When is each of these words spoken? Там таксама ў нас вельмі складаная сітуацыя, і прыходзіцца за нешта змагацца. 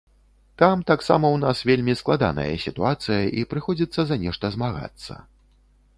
Там 0.61 0.77
таксама 0.91 1.25
ў 1.31 1.37
нас 1.43 1.57
вельмі 1.71 1.95
складаная 2.01 2.47
сітуацыя, 2.65 3.19
і 3.43 3.47
прыходзіцца 3.53 3.99
за 4.13 4.19
нешта 4.27 4.45
змагацца. 4.57 5.13